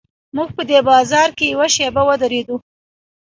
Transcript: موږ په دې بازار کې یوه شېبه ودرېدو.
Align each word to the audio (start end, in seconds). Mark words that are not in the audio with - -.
موږ 0.35 0.49
په 0.57 0.63
دې 0.69 0.79
بازار 0.89 1.29
کې 1.37 1.45
یوه 1.53 1.67
شېبه 1.75 2.01
ودرېدو. 2.07 2.55